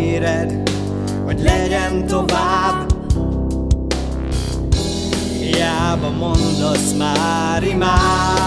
kéred, 0.00 0.70
hogy 1.24 1.40
legyen 1.40 2.06
tovább. 2.06 2.92
Hiába 5.38 6.10
mondasz 6.10 6.92
már 6.98 7.62
imád 7.62 8.39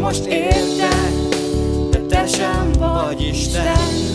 most 0.00 0.24
érte 0.24 0.88
De 1.90 1.98
te 2.08 2.26
sem 2.26 2.72
vagy 2.78 3.22
Isten. 3.22 4.08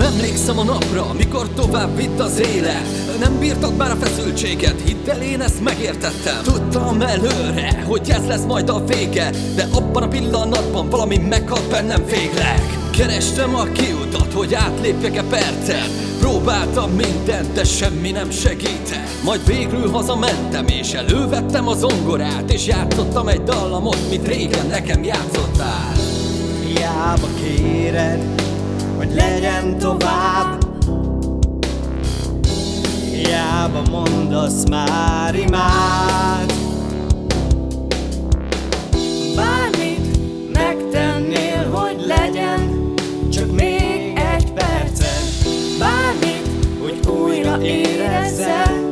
Emlékszem 0.00 0.58
a 0.58 0.64
napra, 0.64 1.12
mikor 1.12 1.48
tovább 1.48 1.96
vitt 1.96 2.20
az 2.20 2.38
élet. 2.38 2.86
Nem 3.20 3.38
bírtad 3.38 3.76
már 3.76 3.90
a 3.90 3.96
feszültséget, 3.96 4.80
hidd 4.84 5.10
el, 5.10 5.22
én 5.22 5.40
ezt 5.40 5.62
megértettem. 5.62 6.42
Tudtam 6.42 7.00
előre, 7.00 7.82
hogy 7.86 8.10
ez 8.10 8.26
lesz 8.26 8.44
majd 8.44 8.68
a 8.68 8.84
vége 8.84 9.30
De 9.54 9.68
abban 9.72 10.02
a 10.02 10.08
pillanatban 10.08 10.88
valami 10.88 11.16
meghalt 11.16 11.70
bennem 11.70 12.04
végleg 12.04 12.77
Kerestem 12.98 13.54
a 13.54 13.64
kiutat, 13.64 14.32
hogy 14.32 14.54
átlépjek-e 14.54 15.22
percen 15.22 15.88
Próbáltam 16.18 16.90
mindent, 16.90 17.52
de 17.52 17.64
semmi 17.64 18.10
nem 18.10 18.30
segített. 18.30 19.22
Majd 19.24 19.46
végül 19.46 19.90
hazamentem 19.90 20.66
és 20.66 20.92
elővettem 20.92 21.68
az 21.68 21.78
zongorát 21.78 22.52
És 22.52 22.66
játszottam 22.66 23.28
egy 23.28 23.42
dallamot, 23.42 23.98
mint 24.10 24.26
régen 24.26 24.66
nekem 24.66 25.04
játszottál. 25.04 25.92
Hiába 26.64 27.26
kéred, 27.42 28.42
hogy 28.96 29.14
legyen 29.14 29.78
tovább. 29.78 30.66
Hiába 33.12 33.82
mondasz 33.90 34.68
már 34.68 35.34
imád 35.34 35.67
érezze 47.62 48.87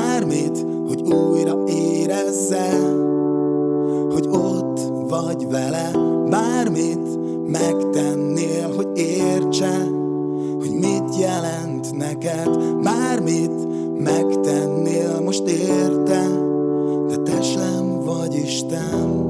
Bármit, 0.00 0.66
hogy 0.88 1.02
újra 1.02 1.64
érezze 1.68 2.78
Hogy 4.12 4.26
ott 4.32 4.80
vagy 5.08 5.48
vele. 5.48 5.90
Bármit 6.30 7.18
megtennél, 7.46 8.72
hogy 8.76 8.88
értse 8.94 9.88
Hogy 10.58 10.70
mit 10.72 11.18
jelent 11.18 11.96
neked. 11.96 12.58
Bármit 12.82 13.68
megtennél, 13.98 15.20
most 15.24 15.48
érte 15.48 16.28
De 17.08 17.16
te 17.16 17.42
sem 17.42 18.00
vagy 18.04 18.34
Isten 18.34 19.29